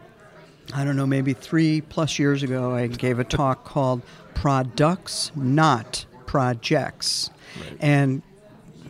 I 0.75 0.85
don't 0.85 0.97
know, 0.97 1.07
maybe 1.07 1.33
three 1.33 1.81
plus 1.81 2.19
years 2.19 2.43
ago, 2.43 2.75
I 2.75 2.87
gave 2.87 3.19
a 3.19 3.25
talk 3.25 3.65
called 3.65 4.03
Products, 4.35 5.31
Not 5.35 6.05
Projects. 6.27 7.31
And 7.81 8.23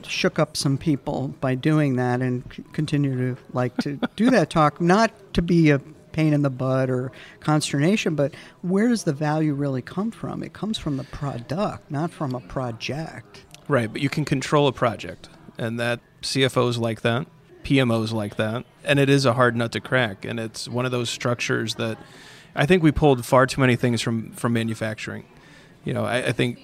shook 0.06 0.38
up 0.38 0.56
some 0.56 0.78
people 0.78 1.28
by 1.40 1.54
doing 1.54 1.97
that 1.97 2.21
and 2.23 2.45
c- 2.54 2.64
continue 2.73 3.35
to 3.35 3.40
like 3.52 3.76
to 3.78 3.99
do 4.16 4.30
that 4.30 4.50
talk, 4.50 4.80
not 4.80 5.12
to 5.35 5.42
be 5.42 5.71
a 5.71 5.80
pain 6.12 6.33
in 6.33 6.42
the 6.42 6.50
butt 6.50 6.88
or 6.88 7.12
consternation, 7.40 8.14
but 8.14 8.33
where 8.62 8.88
does 8.88 9.04
the 9.04 9.12
value 9.12 9.52
really 9.52 9.83
come 9.83 10.11
from? 10.11 10.42
It 10.42 10.52
comes 10.52 10.78
from 10.78 10.97
the 10.97 11.04
product, 11.04 11.90
not 11.90 12.11
from 12.11 12.35
a 12.35 12.40
project. 12.40 13.45
Right, 13.68 13.92
but 13.92 14.00
you 14.00 14.09
can 14.09 14.25
control 14.25 14.66
a 14.68 14.73
project, 14.73 15.28
and 15.59 15.78
that 15.78 16.00
CFOs 16.23 16.78
like 16.78 17.02
that, 17.02 17.26
PMOs 17.66 18.12
like 18.12 18.37
that, 18.37 18.64
and 18.85 19.00
it 19.00 19.11
is 19.11 19.26
a 19.26 19.32
hard 19.32 19.56
nut 19.56 19.73
to 19.73 19.80
crack. 19.80 20.25
And 20.25 20.38
it's 20.38 20.68
one 20.68 20.85
of 20.85 20.92
those 20.92 21.11
structures 21.11 21.75
that 21.75 21.99
I 22.54 22.64
think 22.64 22.85
we 22.85 22.92
pulled 22.92 23.26
far 23.26 23.44
too 23.44 23.61
many 23.61 23.75
things 23.75 24.00
from 24.00 24.30
from 24.32 24.52
manufacturing. 24.52 25.25
You 25.85 25.92
know, 25.92 26.04
I, 26.04 26.18
I 26.28 26.32
think 26.32 26.61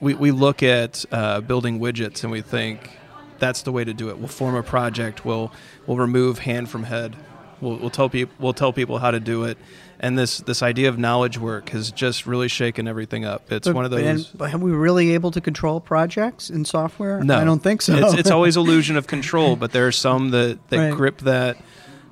we 0.00 0.14
we 0.14 0.32
look 0.32 0.64
at 0.64 1.04
uh, 1.12 1.42
building 1.42 1.78
widgets 1.78 2.24
and 2.24 2.32
we 2.32 2.40
think 2.40 2.98
that's 3.38 3.62
the 3.62 3.70
way 3.70 3.84
to 3.84 3.94
do 3.94 4.08
it. 4.08 4.18
We'll 4.18 4.26
form 4.26 4.56
a 4.56 4.64
project. 4.64 5.24
We'll 5.24 5.52
we'll 5.86 5.96
remove 5.96 6.40
hand 6.40 6.70
from 6.70 6.82
head. 6.82 7.14
We'll, 7.60 7.76
we'll 7.76 7.90
tell 7.90 8.08
people 8.08 8.34
we'll 8.38 8.52
tell 8.54 8.72
people 8.72 8.98
how 8.98 9.10
to 9.10 9.20
do 9.20 9.44
it. 9.44 9.58
And 9.98 10.18
this 10.18 10.38
this 10.38 10.62
idea 10.62 10.88
of 10.90 10.98
knowledge 10.98 11.38
work 11.38 11.70
has 11.70 11.90
just 11.90 12.26
really 12.26 12.48
shaken 12.48 12.86
everything 12.86 13.24
up. 13.24 13.50
It's 13.50 13.66
one 13.68 13.84
of 13.86 13.90
those. 13.90 14.26
but 14.26 14.50
have 14.50 14.60
we 14.60 14.70
really 14.72 15.14
able 15.14 15.30
to 15.30 15.40
control 15.40 15.80
projects 15.80 16.50
in 16.50 16.64
software? 16.66 17.22
No, 17.24 17.38
I 17.38 17.44
don't 17.44 17.62
think 17.62 17.80
so. 17.80 17.94
It's, 17.96 18.14
it's 18.20 18.30
always 18.30 18.56
illusion 18.58 18.96
of 18.96 19.06
control, 19.16 19.56
but 19.56 19.72
there 19.72 19.86
are 19.86 19.92
some 19.92 20.30
that, 20.32 20.58
that 20.68 20.78
Right. 20.78 20.92
grip 20.94 21.18
that 21.22 21.56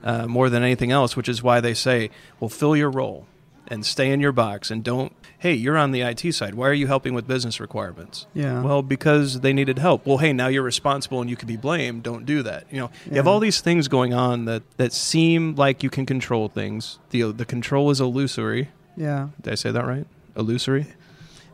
uh, 0.03 0.27
more 0.27 0.49
than 0.49 0.63
anything 0.63 0.93
else, 0.93 1.15
which 1.17 1.29
is 1.29 1.43
why 1.43 1.61
they 1.61 1.75
say, 1.75 2.11
"Well, 2.41 2.49
fill 2.49 2.75
your 2.75 2.91
role 2.91 3.27
and 3.69 3.85
stay 3.87 4.11
in 4.11 4.21
your 4.21 4.33
box, 4.33 4.71
and 4.71 4.83
don't." 4.85 5.13
Hey, 5.39 5.53
you're 5.53 5.77
on 5.77 5.91
the 5.93 6.01
IT 6.01 6.33
side. 6.35 6.55
Why 6.55 6.69
are 6.69 6.73
you 6.75 6.87
helping 6.87 7.13
with 7.13 7.27
business 7.29 7.61
requirements? 7.61 8.27
Yeah. 8.33 8.63
Well, 8.63 8.81
because 8.81 9.41
they 9.41 9.53
needed 9.53 9.79
help. 9.79 10.07
Well, 10.07 10.17
hey, 10.17 10.33
now 10.33 10.47
you're 10.49 10.63
responsible 10.63 11.21
and 11.21 11.29
you 11.29 11.37
can 11.37 11.47
be 11.47 11.59
blamed. 11.59 12.03
Don't 12.03 12.25
do 12.25 12.43
that. 12.45 12.65
You 12.71 12.79
know, 12.81 12.91
you 13.11 13.17
have 13.17 13.27
all 13.27 13.41
these 13.41 13.61
things 13.61 13.87
going 13.87 14.15
on 14.15 14.47
that 14.47 14.63
that 14.79 14.95
seem 14.95 15.55
like 15.57 15.83
you 15.83 15.91
can 15.91 16.07
control 16.07 16.49
things. 16.49 16.99
the 17.11 17.31
The 17.33 17.45
control 17.45 17.91
is 17.91 18.01
illusory. 18.01 18.71
yeah. 18.97 19.29
Did 19.43 19.53
I 19.53 19.57
say 19.57 19.71
that 19.71 19.85
right? 19.85 20.07
Illusory. 20.35 20.87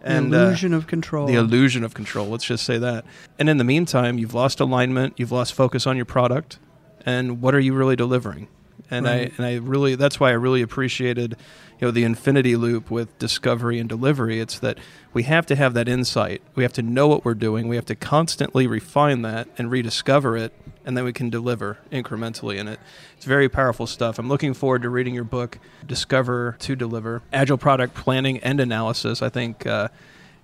The 0.04 0.14
uh, 0.14 0.18
illusion 0.20 0.72
of 0.72 0.86
control. 0.86 1.26
the 1.26 1.34
illusion 1.34 1.82
of 1.84 1.92
control. 1.92 2.28
Let's 2.28 2.44
just 2.44 2.64
say 2.64 2.78
that. 2.78 3.04
And 3.40 3.48
in 3.50 3.58
the 3.58 3.64
meantime, 3.64 4.18
you've 4.18 4.34
lost 4.34 4.60
alignment, 4.60 5.14
you've 5.18 5.32
lost 5.32 5.52
focus 5.52 5.86
on 5.86 5.96
your 5.96 6.06
product, 6.06 6.58
and 7.04 7.42
what 7.42 7.54
are 7.56 7.60
you 7.60 7.74
really 7.74 7.96
delivering? 7.96 8.46
And 8.90 9.04
Right. 9.04 9.30
I 9.32 9.32
and 9.36 9.44
I 9.46 9.54
really 9.56 9.96
that's 9.96 10.18
why 10.20 10.30
I 10.30 10.34
really 10.34 10.62
appreciated 10.62 11.36
you 11.80 11.86
know 11.86 11.90
the 11.90 12.04
infinity 12.04 12.56
loop 12.56 12.90
with 12.90 13.18
discovery 13.18 13.78
and 13.78 13.88
delivery. 13.88 14.38
It's 14.38 14.58
that 14.58 14.78
we 15.12 15.22
have 15.24 15.46
to 15.46 15.56
have 15.56 15.72
that 15.74 15.88
insight. 15.88 16.42
We 16.54 16.62
have 16.62 16.74
to 16.74 16.82
know 16.82 17.08
what 17.08 17.24
we're 17.24 17.34
doing. 17.34 17.68
We 17.68 17.76
have 17.76 17.86
to 17.86 17.94
constantly 17.94 18.66
refine 18.66 19.22
that 19.22 19.48
and 19.56 19.70
rediscover 19.70 20.36
it, 20.36 20.52
and 20.84 20.96
then 20.96 21.04
we 21.04 21.12
can 21.12 21.30
deliver 21.30 21.78
incrementally. 21.90 22.58
in 22.58 22.68
it 22.68 22.80
it's 23.16 23.24
very 23.24 23.48
powerful 23.48 23.86
stuff. 23.86 24.18
I'm 24.18 24.28
looking 24.28 24.54
forward 24.54 24.82
to 24.82 24.88
reading 24.88 25.14
your 25.14 25.24
book, 25.24 25.58
Discover 25.86 26.56
to 26.60 26.76
Deliver: 26.76 27.22
Agile 27.32 27.58
Product 27.58 27.94
Planning 27.94 28.38
and 28.38 28.60
Analysis. 28.60 29.22
I 29.22 29.30
think. 29.30 29.66
Uh, 29.66 29.88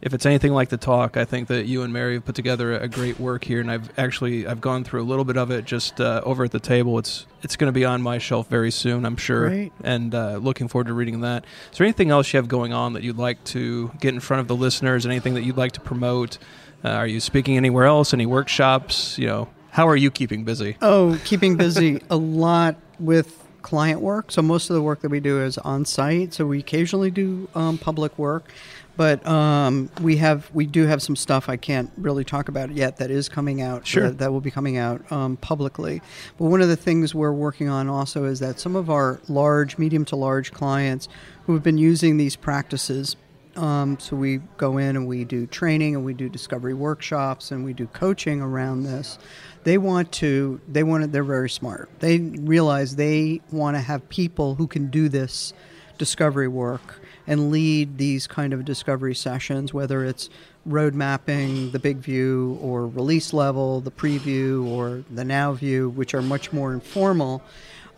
if 0.07 0.15
it's 0.15 0.25
anything 0.25 0.53
like 0.53 0.69
the 0.69 0.77
talk, 0.77 1.17
I 1.17 1.25
think 1.25 1.49
that 1.49 1.67
you 1.67 1.83
and 1.83 1.93
Mary 1.93 2.15
have 2.15 2.25
put 2.25 2.37
together 2.37 2.79
a 2.79 2.87
great 2.87 3.19
work 3.19 3.43
here, 3.43 3.61
and 3.61 3.69
I've 3.69 3.91
actually 3.99 4.47
I've 4.47 4.61
gone 4.61 4.85
through 4.85 5.03
a 5.03 5.05
little 5.05 5.25
bit 5.25 5.37
of 5.37 5.51
it 5.51 5.65
just 5.65 6.01
uh, 6.01 6.21
over 6.25 6.45
at 6.45 6.53
the 6.53 6.61
table. 6.61 6.97
It's 7.01 7.27
it's 7.43 7.57
going 7.57 7.67
to 7.67 7.73
be 7.73 7.85
on 7.85 8.03
my 8.03 8.19
shelf 8.19 8.49
very 8.49 8.71
soon, 8.71 9.05
I'm 9.05 9.17
sure, 9.17 9.49
Great. 9.49 9.73
and 9.83 10.15
uh, 10.15 10.37
looking 10.37 10.69
forward 10.69 10.87
to 10.87 10.95
reading 10.95 11.23
that. 11.23 11.45
Is 11.73 11.79
there 11.79 11.85
anything 11.85 12.13
else 12.13 12.33
you 12.33 12.37
have 12.37 12.47
going 12.47 12.73
on 12.73 12.93
that 12.93 13.03
you'd 13.03 13.19
like 13.19 13.43
to 13.47 13.91
get 14.01 14.15
in 14.15 14.21
front 14.21 14.41
of 14.43 14.47
the 14.47 14.55
listeners? 14.55 15.05
Anything 15.05 15.35
that 15.35 15.43
you'd 15.43 15.57
like 15.57 15.73
to 15.73 15.81
promote? 15.81 16.39
Uh, 16.85 16.91
are 16.91 17.07
you 17.09 17.19
speaking 17.19 17.57
anywhere 17.57 17.87
else? 17.87 18.15
Any 18.15 18.27
workshops? 18.27 19.19
You 19.19 19.27
know, 19.27 19.49
how 19.73 19.89
are 19.89 19.97
you 19.97 20.13
keeping 20.13 20.45
busy? 20.45 20.77
Oh, 20.83 21.21
keeping 21.25 21.57
busy 21.57 22.01
a 22.11 22.17
lot 22.17 22.77
with 23.01 23.46
client 23.67 24.01
work. 24.01 24.31
So 24.31 24.43
most 24.43 24.71
of 24.71 24.75
the 24.75 24.81
work 24.81 25.01
that 25.01 25.11
we 25.11 25.19
do 25.19 25.43
is 25.43 25.59
on 25.59 25.85
site. 25.85 26.33
So 26.33 26.47
we 26.47 26.61
occasionally 26.61 27.11
do 27.11 27.49
um, 27.57 27.79
public 27.79 28.17
work, 28.17 28.49
but 28.97 29.27
um, 29.27 29.91
we 30.01 30.19
have 30.19 30.49
we 30.55 30.67
do 30.67 30.87
have 30.87 31.03
some 31.03 31.17
stuff 31.17 31.49
I 31.49 31.57
can't 31.57 31.91
really 31.97 32.23
talk 32.23 32.49
about 32.49 32.71
yet 32.71 32.99
that 32.99 33.11
is 33.11 33.29
coming 33.29 33.61
out. 33.61 33.85
Sure. 33.85 34.05
That, 34.05 34.19
that 34.19 34.33
will 34.33 34.41
be 34.41 34.53
coming 34.53 34.77
out 34.77 35.11
um, 35.11 35.37
publicly. 35.39 36.01
But 36.39 36.45
one 36.45 36.63
of 36.63 36.69
the 36.69 36.77
things 36.77 37.13
we're 37.13 37.33
working 37.33 37.69
on 37.69 37.89
also 37.89 38.23
is 38.23 38.39
that 38.39 38.61
some 38.61 38.77
of 38.77 38.89
our 38.89 39.19
large, 39.27 39.79
medium 39.79 40.05
to 40.05 40.17
large 40.17 40.53
clients 40.53 41.09
who 41.47 41.55
have 41.55 41.65
been 41.65 41.79
using 41.79 42.19
these 42.19 42.37
practices 42.37 43.17
um, 43.57 43.99
so 43.99 44.17
we 44.17 44.39
go 44.57 44.79
in 44.79 44.97
and 44.97 45.07
we 45.07 45.25
do 45.25 45.47
training 45.47 45.95
and 45.95 46.05
we 46.05 46.15
do 46.15 46.29
discovery 46.29 46.75
workshops 46.75 47.51
and 47.51 47.65
we 47.65 47.73
do 47.73 47.87
coaching 47.89 48.41
around 48.41 48.83
this. 48.83 49.19
They 49.65 49.79
want 49.79 50.13
to. 50.13 50.61
They 50.69 50.83
want 50.83 51.05
to. 51.05 51.09
They're 51.09 51.25
very 51.25 51.51
smart. 51.51 51.89
They 52.01 52.19
realize 52.19 52.97
they 52.97 53.41
want 53.51 53.77
to 53.77 53.81
have 53.81 54.09
people 54.09 54.55
who 54.55 54.67
can 54.67 54.89
do 54.89 55.09
this 55.09 55.53
discovery 55.99 56.49
work 56.49 57.01
and 57.27 57.51
lead 57.51 57.99
these 57.99 58.27
kind 58.27 58.53
of 58.53 58.65
discovery 58.65 59.15
sessions, 59.15 59.75
whether 59.75 60.05
it's 60.05 60.31
road 60.65 60.95
mapping, 60.95 61.71
the 61.71 61.79
big 61.79 61.99
view, 61.99 62.59
or 62.61 62.87
release 62.87 63.33
level, 63.33 63.81
the 63.81 63.91
preview, 63.91 64.67
or 64.67 65.05
the 65.11 65.25
now 65.25 65.53
view, 65.53 65.91
which 65.91 66.15
are 66.15 66.23
much 66.23 66.53
more 66.53 66.73
informal. 66.73 67.43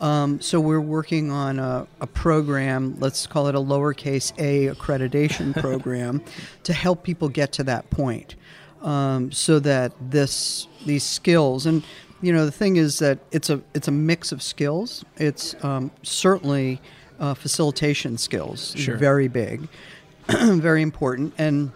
Um, 0.00 0.40
so 0.40 0.60
we're 0.60 0.80
working 0.80 1.30
on 1.32 1.58
a, 1.58 1.86
a, 2.00 2.06
program, 2.06 2.96
let's 3.00 3.26
call 3.26 3.48
it 3.48 3.56
a 3.56 3.60
lowercase 3.60 4.32
a 4.38 4.72
accreditation 4.72 5.52
program, 5.60 6.22
to 6.62 6.72
help 6.72 7.02
people 7.02 7.28
get 7.28 7.52
to 7.54 7.64
that 7.64 7.90
point, 7.90 8.36
um, 8.82 9.32
so 9.32 9.58
that 9.58 9.92
this 10.00 10.68
these 10.86 11.02
skills 11.02 11.66
and 11.66 11.82
you 12.22 12.32
know 12.32 12.44
the 12.44 12.52
thing 12.52 12.76
is 12.76 13.00
that 13.00 13.18
it's 13.32 13.50
a 13.50 13.60
it's 13.74 13.88
a 13.88 13.92
mix 13.92 14.30
of 14.30 14.40
skills. 14.40 15.04
It's 15.16 15.56
um, 15.64 15.90
certainly 16.04 16.80
uh, 17.18 17.34
facilitation 17.34 18.18
skills, 18.18 18.74
sure. 18.76 18.96
very 18.96 19.26
big, 19.26 19.68
very 20.28 20.82
important, 20.82 21.34
and 21.38 21.72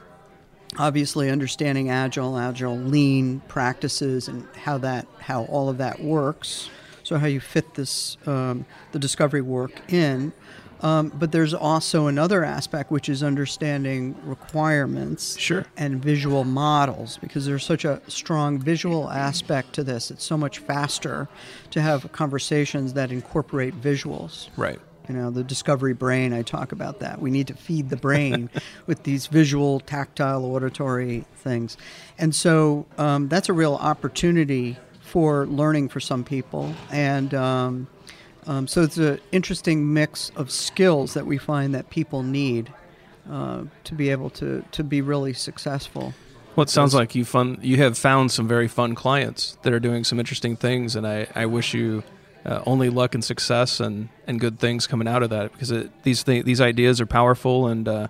obviously 0.79 1.29
understanding 1.29 1.91
agile, 1.91 2.38
agile, 2.38 2.76
lean 2.76 3.41
practices, 3.49 4.29
and 4.29 4.47
how 4.55 4.79
that 4.79 5.09
how 5.19 5.45
all 5.47 5.69
of 5.69 5.79
that 5.79 6.00
works 6.00 6.71
so 7.03 7.19
how 7.19 7.27
you 7.27 7.41
fit 7.41 7.75
this 7.75 8.17
um, 8.27 8.65
the 8.93 8.99
discovery 8.99 9.43
work 9.43 9.73
in. 9.93 10.33
Um, 10.83 11.13
but 11.15 11.31
there's 11.31 11.55
also 11.55 12.09
another 12.09 12.45
aspect 12.45 12.91
which 12.91 13.09
is 13.09 13.23
understanding 13.23 14.17
requirements 14.25 15.39
sure. 15.39 15.65
and 15.77 16.03
visual 16.03 16.43
models 16.43 17.19
because 17.19 17.47
there's 17.47 17.65
such 17.65 17.85
a 17.85 18.03
strong 18.09 18.59
visual 18.59 19.09
aspect 19.09 19.75
to 19.75 19.85
this. 19.85 20.11
It's 20.11 20.25
so 20.25 20.37
much 20.37 20.59
faster 20.59 21.29
to 21.71 21.81
have 21.81 22.11
conversations 22.11 22.95
that 22.95 23.13
incorporate 23.13 23.81
visuals. 23.81 24.49
Right. 24.57 24.81
You 25.09 25.15
know, 25.15 25.31
the 25.31 25.45
discovery 25.45 25.95
brain, 25.95 26.33
I 26.33 26.43
talk 26.43 26.73
about 26.73 27.01
that. 27.01 27.21
We 27.21 27.31
need 27.31 27.49
to 27.49 27.55
feed 27.55 27.89
the 27.89 27.97
brain 27.97 28.51
with 28.87 29.05
these 29.05 29.29
visual, 29.29 29.81
tactile, 29.81 30.45
auditory 30.45 31.25
things. 31.37 31.77
And 32.19 32.35
so 32.35 32.87
um, 32.99 33.29
that's 33.29 33.49
a 33.49 33.53
real 33.53 33.75
opportunity 33.75 34.79
for 35.12 35.47
learning 35.47 35.90
for 35.90 36.00
some 36.00 36.25
people, 36.25 36.75
and 36.90 37.35
um, 37.35 37.87
um, 38.47 38.66
so 38.66 38.81
it's 38.81 38.97
an 38.97 39.21
interesting 39.31 39.92
mix 39.92 40.33
of 40.37 40.50
skills 40.50 41.12
that 41.12 41.26
we 41.26 41.37
find 41.37 41.75
that 41.75 41.90
people 41.90 42.23
need 42.23 42.73
uh, 43.31 43.64
to 43.85 43.95
be 43.95 44.09
able 44.09 44.31
to 44.31 44.64
to 44.73 44.83
be 44.83 45.02
really 45.02 45.35
successful. 45.35 46.14
Well, 46.57 46.62
it 46.62 46.71
sounds 46.71 46.95
like 46.95 47.14
you 47.14 47.26
fun. 47.26 47.59
You 47.61 47.76
have 47.76 47.99
found 47.99 48.31
some 48.31 48.49
very 48.49 48.69
fun 48.69 48.95
clients 48.95 49.59
that 49.64 49.75
are 49.75 49.81
doing 49.81 50.02
some 50.02 50.19
interesting 50.19 50.57
things, 50.57 50.97
and 50.97 51.07
I, 51.07 51.26
I 51.35 51.45
wish 51.45 51.75
you 51.75 52.04
uh, 52.47 52.62
only 52.64 52.88
luck 52.88 53.14
and 53.14 53.23
success 53.23 53.81
and, 53.81 54.09
and 54.26 54.40
good 54.40 54.59
things 54.59 54.87
coming 54.87 55.09
out 55.09 55.23
of 55.23 55.28
that 55.28 55.52
because 55.52 55.71
it, 55.71 55.90
these 56.04 56.23
th- 56.25 56.47
these 56.47 56.61
ideas 56.62 57.02
are 57.02 57.07
powerful 57.07 57.66
and 57.66 57.87
uh, 57.87 58.09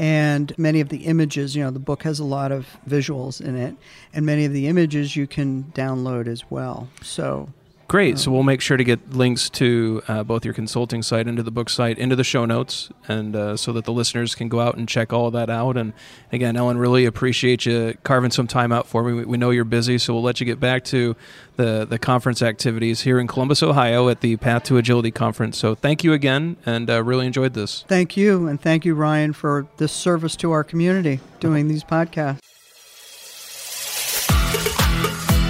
and 0.00 0.56
many 0.56 0.80
of 0.80 0.88
the 0.88 1.04
images 1.04 1.54
you 1.54 1.62
know 1.62 1.70
the 1.70 1.78
book 1.78 2.04
has 2.04 2.18
a 2.18 2.24
lot 2.24 2.50
of 2.50 2.66
visuals 2.88 3.38
in 3.38 3.54
it 3.54 3.76
and 4.14 4.24
many 4.24 4.46
of 4.46 4.52
the 4.52 4.66
images 4.66 5.14
you 5.14 5.26
can 5.26 5.64
download 5.74 6.26
as 6.26 6.50
well. 6.50 6.88
So 7.02 7.50
Great. 7.90 8.20
So 8.20 8.30
we'll 8.30 8.44
make 8.44 8.60
sure 8.60 8.76
to 8.76 8.84
get 8.84 9.14
links 9.14 9.50
to 9.50 10.00
uh, 10.06 10.22
both 10.22 10.44
your 10.44 10.54
consulting 10.54 11.02
site 11.02 11.26
into 11.26 11.42
the 11.42 11.50
book 11.50 11.68
site 11.68 11.98
into 11.98 12.14
the 12.14 12.22
show 12.22 12.44
notes, 12.44 12.88
and 13.08 13.34
uh, 13.34 13.56
so 13.56 13.72
that 13.72 13.84
the 13.84 13.92
listeners 13.92 14.36
can 14.36 14.48
go 14.48 14.60
out 14.60 14.76
and 14.76 14.88
check 14.88 15.12
all 15.12 15.26
of 15.26 15.32
that 15.32 15.50
out. 15.50 15.76
And 15.76 15.92
again, 16.30 16.56
Ellen, 16.56 16.78
really 16.78 17.04
appreciate 17.04 17.66
you 17.66 17.98
carving 18.04 18.30
some 18.30 18.46
time 18.46 18.70
out 18.70 18.86
for 18.86 19.02
me. 19.02 19.12
We, 19.14 19.24
we 19.24 19.36
know 19.36 19.50
you're 19.50 19.64
busy, 19.64 19.98
so 19.98 20.14
we'll 20.14 20.22
let 20.22 20.38
you 20.38 20.46
get 20.46 20.60
back 20.60 20.84
to 20.84 21.16
the 21.56 21.84
the 21.84 21.98
conference 21.98 22.42
activities 22.42 23.00
here 23.00 23.18
in 23.18 23.26
Columbus, 23.26 23.60
Ohio, 23.60 24.08
at 24.08 24.20
the 24.20 24.36
Path 24.36 24.62
to 24.66 24.76
Agility 24.76 25.10
conference. 25.10 25.58
So 25.58 25.74
thank 25.74 26.04
you 26.04 26.12
again, 26.12 26.58
and 26.64 26.88
uh, 26.88 27.02
really 27.02 27.26
enjoyed 27.26 27.54
this. 27.54 27.84
Thank 27.88 28.16
you, 28.16 28.46
and 28.46 28.60
thank 28.60 28.84
you, 28.84 28.94
Ryan, 28.94 29.32
for 29.32 29.66
this 29.78 29.90
service 29.90 30.36
to 30.36 30.52
our 30.52 30.62
community 30.62 31.18
doing 31.40 31.66
these 31.66 31.82
podcasts. 31.82 32.49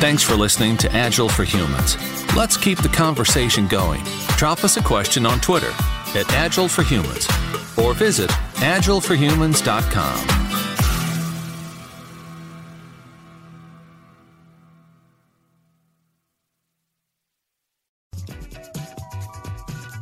Thanks 0.01 0.23
for 0.23 0.35
listening 0.35 0.79
to 0.79 0.91
Agile 0.93 1.29
for 1.29 1.45
Humans. 1.45 1.99
Let's 2.35 2.57
keep 2.57 2.79
the 2.79 2.89
conversation 2.89 3.69
going. 3.69 4.03
Drop 4.39 4.65
us 4.65 4.79
a 4.79 4.83
question 4.83 5.27
on 5.27 5.41
Twitter 5.41 5.71
at 6.15 6.25
Agile 6.33 6.69
for 6.69 6.83
Humans 6.83 7.29
or 7.77 7.93
visit 7.93 8.31
agileforhumans.com. 8.61 10.41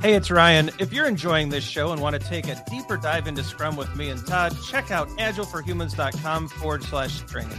Hey, 0.00 0.14
it's 0.14 0.30
Ryan. 0.30 0.70
If 0.78 0.92
you're 0.92 1.08
enjoying 1.08 1.48
this 1.48 1.64
show 1.64 1.90
and 1.90 2.00
want 2.00 2.14
to 2.14 2.20
take 2.20 2.46
a 2.46 2.64
deeper 2.70 2.96
dive 2.96 3.26
into 3.26 3.42
Scrum 3.42 3.76
with 3.76 3.96
me 3.96 4.11
and 4.11 4.24
Todd, 4.24 4.56
check 4.64 4.92
out 4.92 5.08
agileforhumans.com 5.18 6.46
forward 6.46 6.84
slash 6.84 7.18
training. 7.22 7.58